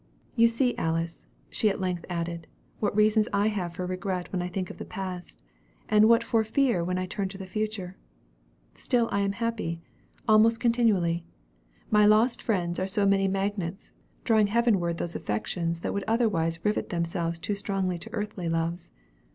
[0.35, 2.47] "You see, Alice," she at length added,
[2.79, 5.39] "what reasons I have for regret when I think of the past,
[5.87, 7.97] and what for fear when I turn to the future.
[8.73, 9.79] Still I am happy,
[10.27, 11.23] almost continually.
[11.91, 13.91] My lost friends are so many magnets,
[14.23, 18.93] drawing heavenward those affections that would otherwise rivet themselves too strongly to earthly loves.